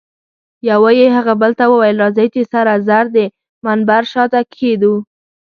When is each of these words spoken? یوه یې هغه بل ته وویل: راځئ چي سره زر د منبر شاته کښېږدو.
یوه 0.69 0.91
یې 0.99 1.07
هغه 1.15 1.33
بل 1.41 1.51
ته 1.59 1.65
وویل: 1.71 1.97
راځئ 2.03 2.27
چي 2.33 2.43
سره 2.53 2.73
زر 2.87 3.05
د 3.15 3.17
منبر 3.65 4.03
شاته 4.11 4.39
کښېږدو. 4.51 4.93